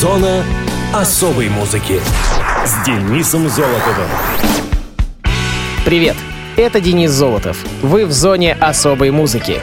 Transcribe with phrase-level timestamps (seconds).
[0.00, 0.42] Зона
[0.94, 2.00] особой музыки
[2.64, 4.08] с Денисом Золотовым.
[5.84, 6.16] Привет,
[6.56, 7.62] это Денис Золотов.
[7.82, 9.60] Вы в зоне особой музыки.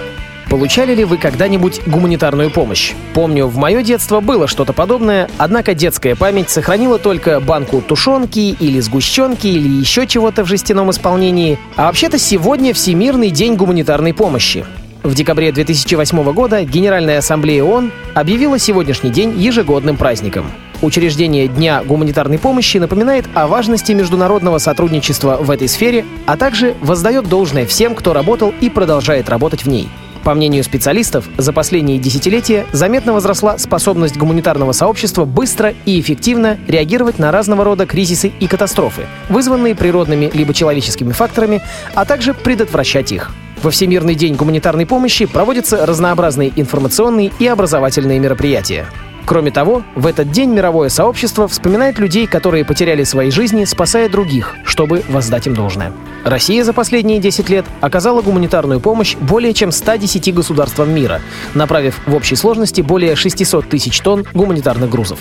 [0.47, 2.93] Получали ли вы когда-нибудь гуманитарную помощь?
[3.15, 8.79] Помню, в мое детство было что-то подобное, однако детская память сохранила только банку тушенки или
[8.79, 11.57] сгущенки или еще чего-то в жестяном исполнении.
[11.77, 14.67] А вообще-то сегодня Всемирный день гуманитарной помощи.
[15.03, 20.51] В декабре 2008 года Генеральная Ассамблея ООН объявила сегодняшний день ежегодным праздником.
[20.81, 27.27] Учреждение Дня гуманитарной помощи напоминает о важности международного сотрудничества в этой сфере, а также воздает
[27.29, 29.87] должное всем, кто работал и продолжает работать в ней.
[30.23, 37.17] По мнению специалистов, за последние десятилетия заметно возросла способность гуманитарного сообщества быстро и эффективно реагировать
[37.17, 41.61] на разного рода кризисы и катастрофы, вызванные природными либо человеческими факторами,
[41.95, 43.31] а также предотвращать их.
[43.63, 48.85] Во Всемирный день гуманитарной помощи проводятся разнообразные информационные и образовательные мероприятия.
[49.25, 54.55] Кроме того, в этот день мировое сообщество вспоминает людей, которые потеряли свои жизни, спасая других,
[54.63, 55.91] чтобы воздать им должное.
[56.23, 61.19] Россия за последние 10 лет оказала гуманитарную помощь более чем 110 государствам мира,
[61.55, 65.19] направив в общей сложности более 600 тысяч тонн гуманитарных грузов.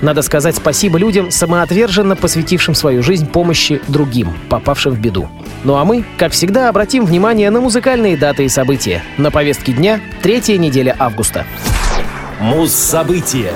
[0.00, 5.28] Надо сказать спасибо людям, самоотверженно посвятившим свою жизнь помощи другим, попавшим в беду.
[5.64, 9.02] Ну а мы, как всегда, обратим внимание на музыкальные даты и события.
[9.16, 11.44] На повестке дня третья неделя августа.
[12.40, 13.52] Муз-события.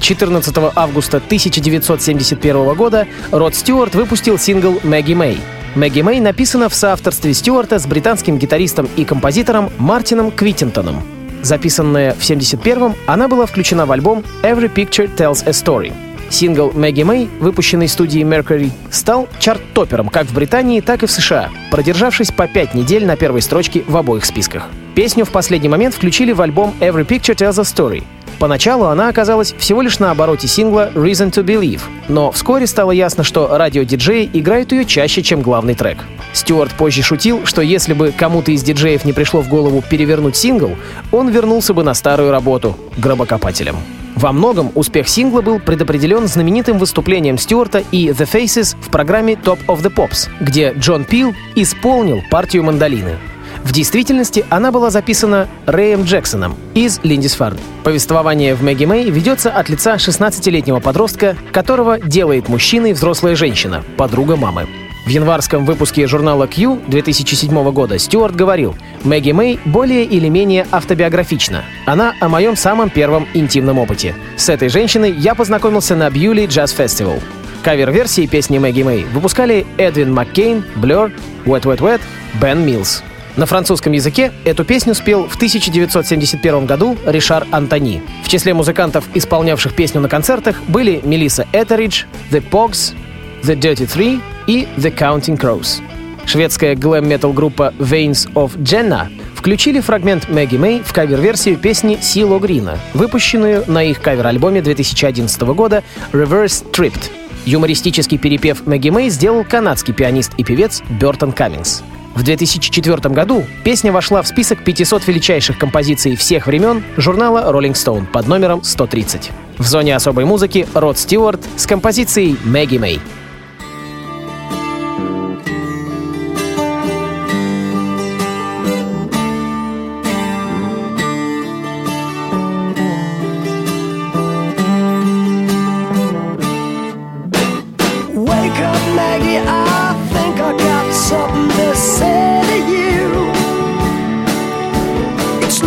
[0.00, 5.38] 14 августа 1971 года Род Стюарт выпустил сингл «Мэгги Мэй».
[5.74, 11.13] «Мэгги Мэй» написана в соавторстве Стюарта с британским гитаристом и композитором Мартином Квиттинтоном.
[11.44, 15.92] Записанная в 71-м, она была включена в альбом «Every Picture Tells a Story».
[16.30, 21.50] Сингл «Мэгги Мэй», выпущенный студией Mercury, стал чарт-топером как в Британии, так и в США,
[21.70, 24.70] продержавшись по пять недель на первой строчке в обоих списках.
[24.94, 28.04] Песню в последний момент включили в альбом «Every Picture Tells a Story»,
[28.38, 33.24] Поначалу она оказалась всего лишь на обороте сингла «Reason to Believe», но вскоре стало ясно,
[33.24, 35.98] что радиодиджеи играют ее чаще, чем главный трек.
[36.32, 40.72] Стюарт позже шутил, что если бы кому-то из диджеев не пришло в голову перевернуть сингл,
[41.12, 43.76] он вернулся бы на старую работу— гробокопателем.
[44.16, 49.58] Во многом успех сингла был предопределен знаменитым выступлением Стюарта и The Faces в программе Top
[49.66, 53.18] of the Pops, где Джон Пил исполнил партию мандолины.
[53.64, 57.58] В действительности она была записана Рэем Джексоном из Линдисфарн.
[57.82, 64.36] Повествование в Мэгги Мэй ведется от лица 16-летнего подростка, которого делает мужчиной взрослая женщина, подруга
[64.36, 64.68] мамы.
[65.06, 71.64] В январском выпуске журнала Q 2007 года Стюарт говорил, «Мэгги Мэй более или менее автобиографична.
[71.86, 74.14] Она о моем самом первом интимном опыте.
[74.36, 77.18] С этой женщиной я познакомился на Бьюли Джаз Фестивал.
[77.62, 81.12] Кавер-версии песни Мэгги Мэй выпускали Эдвин Маккейн, Blur,
[81.46, 82.00] Wet Wet Wet,
[82.40, 83.02] Бен Милс.
[83.36, 88.00] На французском языке эту песню спел в 1971 году Ришар Антони.
[88.22, 92.94] В числе музыкантов, исполнявших песню на концертах, были Мелисса Этеридж, The Pogs,
[93.42, 95.82] The Dirty Three и The Counting Crows.
[96.26, 102.78] Шведская глэм-метал группа Veins of Jenna включили фрагмент Мэгги Мэй в кавер-версию песни Сило Грина,
[102.94, 107.10] выпущенную на их кавер-альбоме 2011 года Reverse Tripped.
[107.44, 111.82] Юмористический перепев Мэгги Мэй сделал канадский пианист и певец Бертон Каммингс.
[112.14, 118.06] В 2004 году песня вошла в список 500 величайших композиций всех времен журнала Rolling Stone
[118.06, 119.32] под номером 130.
[119.58, 123.00] В зоне особой музыки Род Стюарт с композицией «Мэгги Мэй».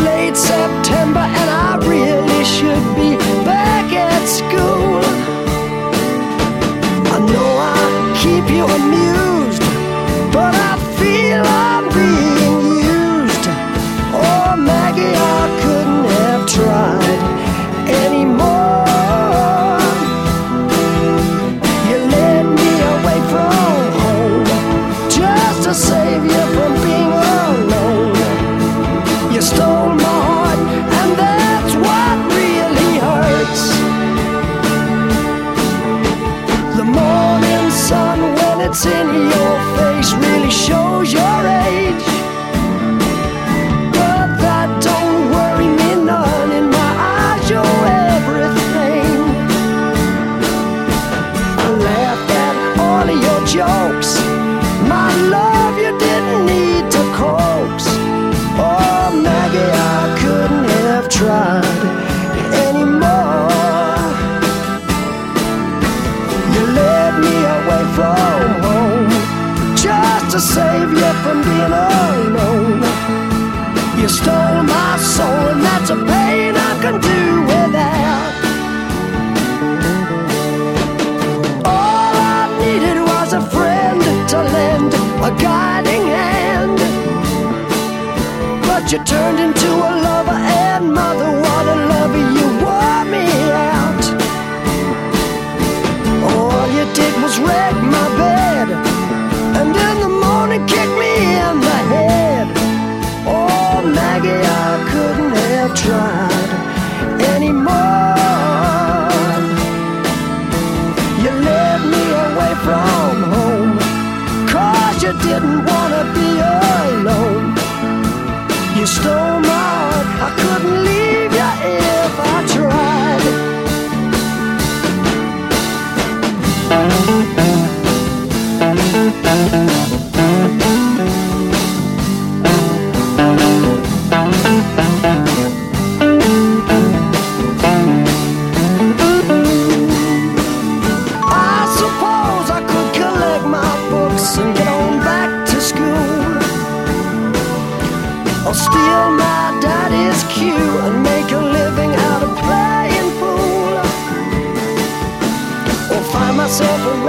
[0.03, 3.15] late September and I really should be
[3.45, 5.01] back at school.
[7.13, 9.36] I know I keep you amused.
[40.13, 40.86] really show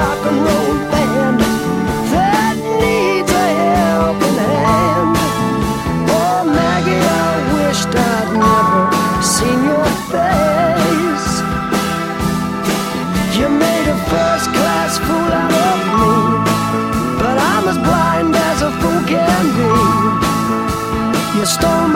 [0.08, 1.40] rock and roll band
[2.12, 5.16] that needs a helping hand.
[6.08, 8.82] Oh, Maggie, I wished I'd never
[9.34, 11.30] seen your face.
[13.36, 16.14] You made a first class fool out of me,
[17.20, 19.72] but I'm as blind as a fool can be.
[21.36, 21.87] You stole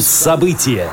[0.00, 0.88] Муз-события.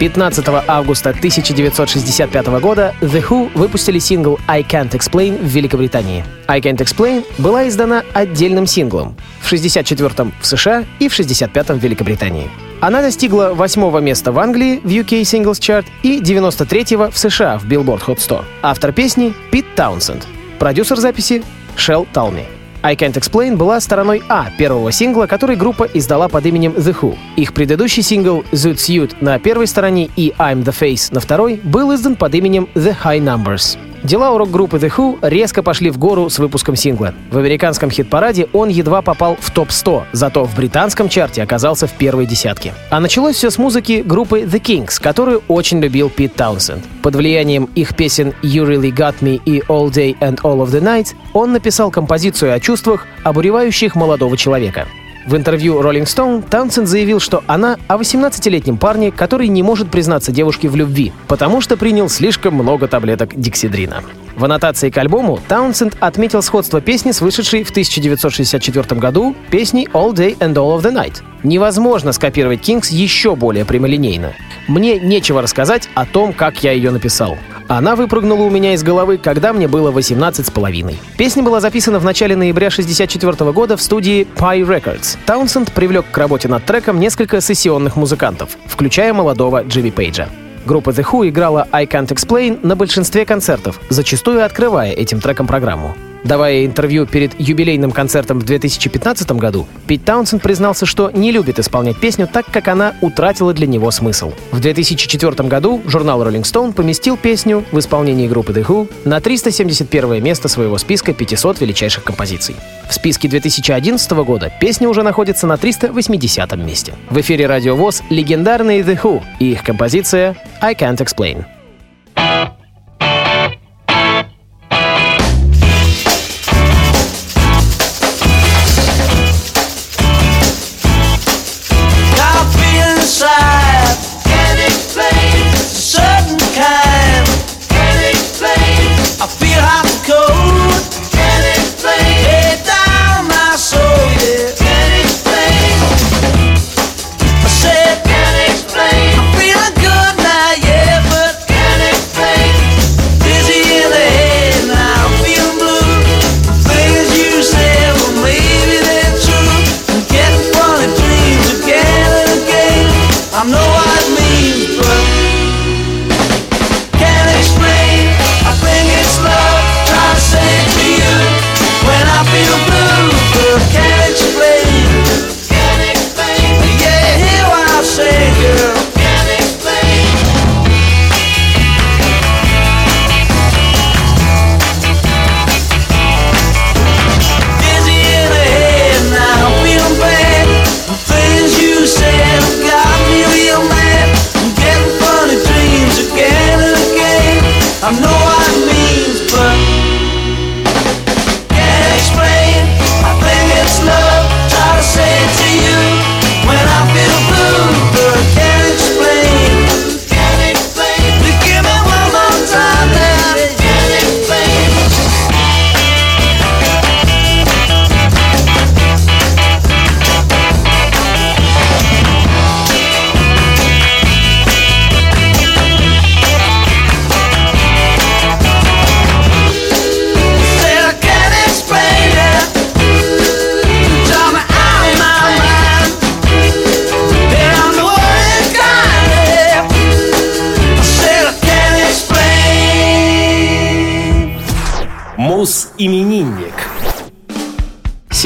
[0.00, 6.24] 15 августа 1965 года The Who выпустили сингл I Can't Explain в Великобритании.
[6.48, 11.80] I Can't Explain была издана отдельным синглом в 64-м в США и в 65-м в
[11.84, 12.50] Великобритании.
[12.80, 17.66] Она достигла восьмого места в Англии в UK Singles Chart и 93-го в США в
[17.66, 18.44] Billboard Hot 100.
[18.62, 20.26] Автор песни— Пит Таунсенд.
[20.58, 21.44] Продюсер записи—
[21.76, 22.55] Шел Талми.
[22.86, 27.18] I Can't Explain была стороной А первого сингла, который группа издала под именем The Who.
[27.34, 31.92] Их предыдущий сингл Zoot Suit на первой стороне и I'm the Face на второй был
[31.92, 33.76] издан под именем The High Numbers.
[34.06, 37.12] Дела у рок-группы The Who резко пошли в гору с выпуском сингла.
[37.32, 42.24] В американском хит-параде он едва попал в топ-100, зато в британском чарте оказался в первой
[42.24, 42.72] десятке.
[42.90, 46.84] А началось все с музыки группы The Kings, которую очень любил Пит Таунсенд.
[47.02, 50.80] Под влиянием их песен You Really Got Me и All Day and All of the
[50.80, 54.86] Night он написал композицию о чувствах, обуревающих молодого человека.
[55.26, 60.30] В интервью Rolling Stone Таунсенд заявил, что она о 18-летнем парне, который не может признаться
[60.30, 64.04] девушке в любви, потому что принял слишком много таблеток диксидрина.
[64.36, 70.12] В аннотации к альбому Таунсенд отметил сходство песни с вышедшей в 1964 году песней «All
[70.12, 71.22] Day and All of the Night».
[71.42, 74.34] Невозможно скопировать Кингс еще более прямолинейно.
[74.68, 77.38] Мне нечего рассказать о том, как я ее написал.
[77.66, 80.98] Она выпрыгнула у меня из головы, когда мне было 18 с половиной.
[81.16, 85.16] Песня была записана в начале ноября 1964 года в студии Pie Records.
[85.24, 90.28] Таунсенд привлек к работе над треком несколько сессионных музыкантов, включая молодого Джимми Пейджа.
[90.66, 95.94] Группа The Who играла I Can't Explain на большинстве концертов, зачастую открывая этим треком программу.
[96.26, 101.98] Давая интервью перед юбилейным концертом в 2015 году, Пит Таунсенд признался, что не любит исполнять
[101.98, 104.32] песню так, как она утратила для него смысл.
[104.50, 110.20] В 2004 году журнал Rolling Stone поместил песню в исполнении группы The Who на 371
[110.20, 112.56] место своего списка 500 величайших композиций.
[112.88, 116.94] В списке 2011 года песня уже находится на 380 месте.
[117.08, 121.44] В эфире Радио ВОЗ легендарные The Who и их композиция «I Can't Explain».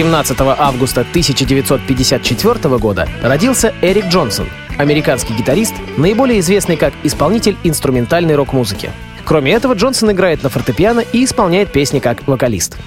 [0.00, 8.92] 17 августа 1954 года родился Эрик Джонсон, американский гитарист, наиболее известный как исполнитель инструментальной рок-музыки.
[9.26, 12.78] Кроме этого, Джонсон играет на фортепиано и исполняет песни как вокалист.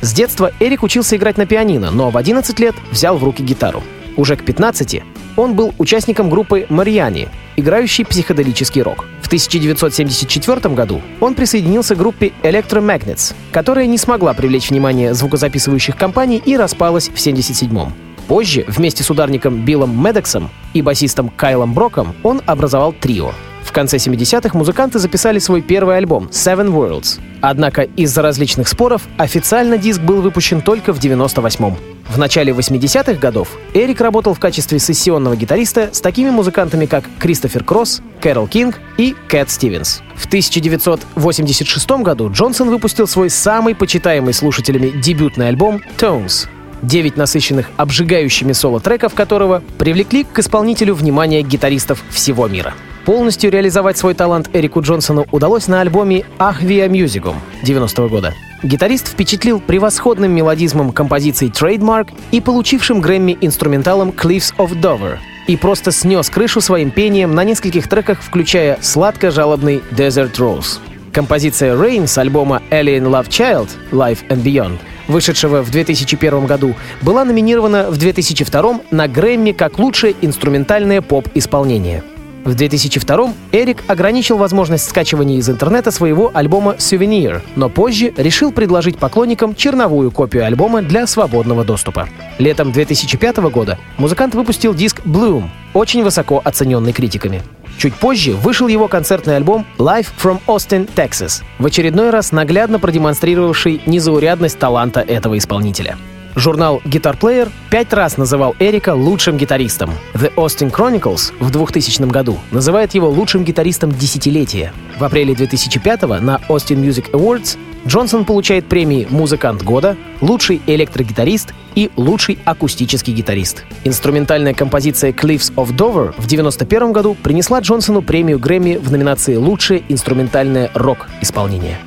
[0.00, 3.82] С детства Эрик учился играть на пианино, но в 11 лет взял в руки гитару.
[4.20, 5.02] Уже к 15
[5.38, 9.06] он был участником группы «Мариани», играющей психоделический рок.
[9.22, 16.42] В 1974 году он присоединился к группе Electromagnets, которая не смогла привлечь внимание звукозаписывающих компаний
[16.44, 17.92] и распалась в 1977
[18.28, 23.32] Позже, вместе с ударником Биллом Медексом и басистом Кайлом Броком, он образовал трио.
[23.70, 27.20] В конце 70-х музыканты записали свой первый альбом «Seven Worlds».
[27.40, 31.76] Однако из-за различных споров официально диск был выпущен только в 98-м.
[32.08, 37.62] В начале 80-х годов Эрик работал в качестве сессионного гитариста с такими музыкантами, как Кристофер
[37.62, 40.02] Кросс, Кэрол Кинг и Кэт Стивенс.
[40.16, 46.48] В 1986 году Джонсон выпустил свой самый почитаемый слушателями дебютный альбом «Tones»,
[46.82, 52.74] девять насыщенных обжигающими соло-треков которого привлекли к исполнителю внимание гитаристов всего мира.
[53.04, 58.34] Полностью реализовать свой талант Эрику Джонсону удалось на альбоме «Ах Виа Мюзикум» 90 года.
[58.62, 65.16] Гитарист впечатлил превосходным мелодизмом композиций «Trademark» и получившим Грэмми инструменталом «Cliffs of Dover»,
[65.46, 70.78] и просто снес крышу своим пением на нескольких треках, включая сладко-жалобный «Desert Rose».
[71.12, 74.78] Композиция «Rain» с альбома Alien Love Child «Life and Beyond»,
[75.08, 82.04] вышедшего в 2001 году, была номинирована в 2002 на Грэмми как лучшее инструментальное поп-исполнение.
[82.44, 88.98] В 2002 Эрик ограничил возможность скачивания из интернета своего альбома «Souvenir», но позже решил предложить
[88.98, 92.08] поклонникам черновую копию альбома для свободного доступа.
[92.38, 97.42] Летом 2005 года музыкант выпустил диск «Bloom», очень высоко оцененный критиками.
[97.78, 103.82] Чуть позже вышел его концертный альбом Live from Austin, Texas, в очередной раз наглядно продемонстрировавший
[103.86, 105.96] незаурядность таланта этого исполнителя.
[106.36, 109.90] Журнал Guitar Player пять раз называл Эрика лучшим гитаристом.
[110.14, 114.72] The Austin Chronicles в 2000 году называет его лучшим гитаристом десятилетия.
[114.98, 121.90] В апреле 2005 на Austin Music Awards Джонсон получает премии «Музыкант года», «Лучший электрогитарист» и
[121.96, 123.64] «Лучший акустический гитарист».
[123.84, 129.82] Инструментальная композиция «Cliffs of Dover» в 1991 году принесла Джонсону премию Грэмми в номинации «Лучшее
[129.88, 131.78] инструментальное рок-исполнение».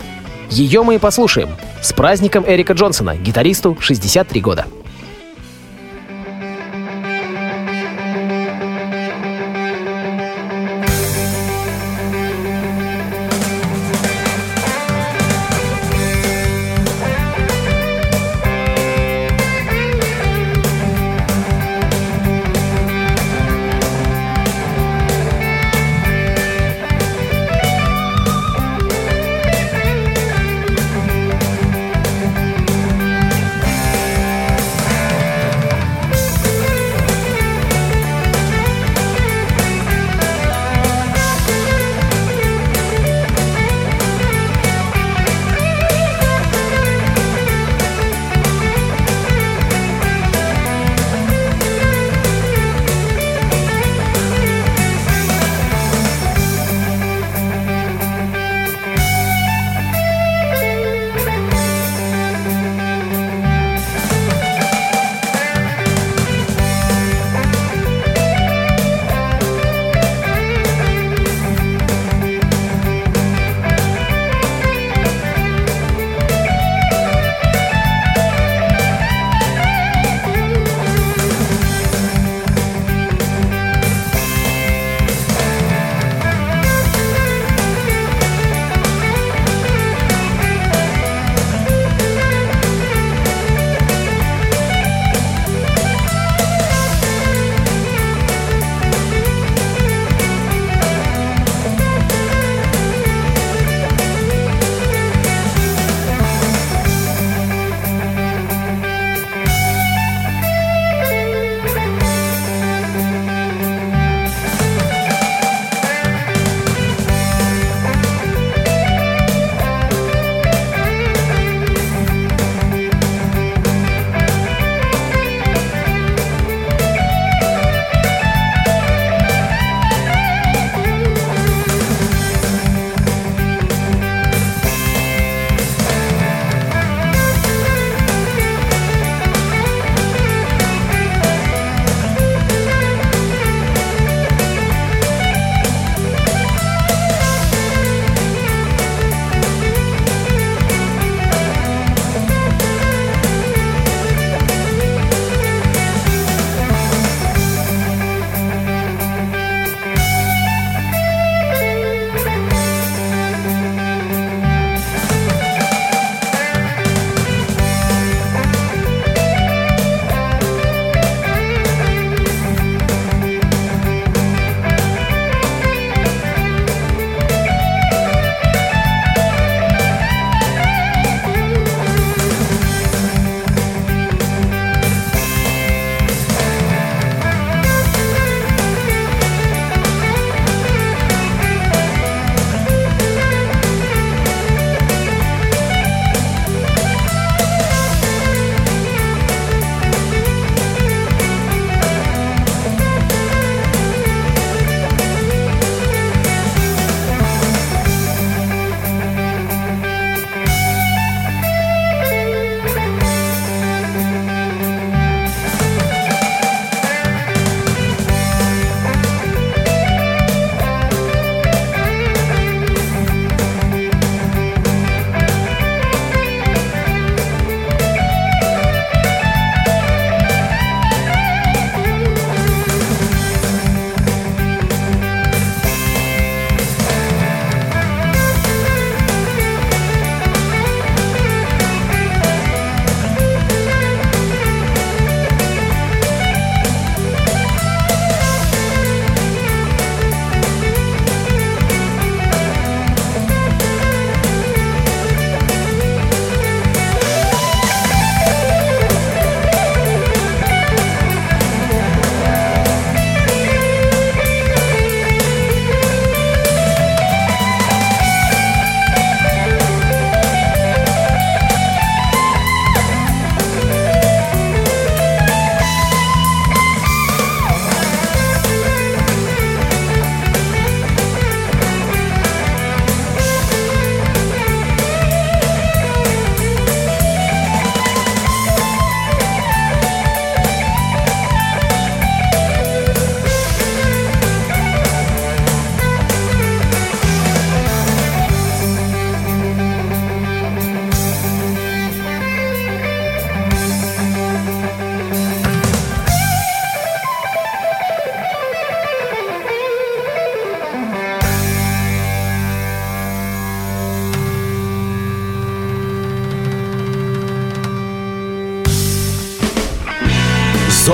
[0.49, 1.49] Ее мы и послушаем.
[1.81, 4.65] С праздником Эрика Джонсона, гитаристу 63 года.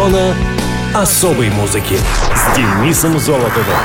[0.09, 0.33] Зона
[0.95, 1.97] особой музыки
[2.33, 3.75] с Денисом Золотовым.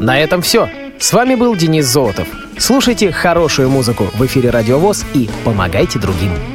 [0.00, 0.68] На этом все.
[0.98, 2.28] С вами был Денис Золотов.
[2.58, 6.53] Слушайте хорошую музыку в эфире Радиовоз и помогайте другим.